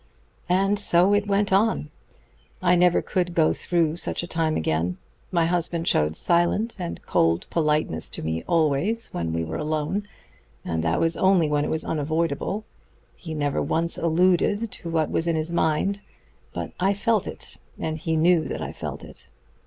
[0.49, 1.91] "And so it went on.
[2.59, 4.97] I never could go through such a time again.
[5.31, 10.07] My husband showed silent and cold politeness to me always when we were alone
[10.65, 12.65] and that was only when it was unavoidable.
[13.15, 16.01] He never once alluded to what was in his mind;
[16.51, 19.29] but I felt it, and he knew that I felt it.